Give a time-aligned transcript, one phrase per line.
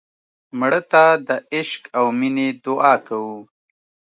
[0.59, 3.37] مړه ته د عشق او مینې دعا کوو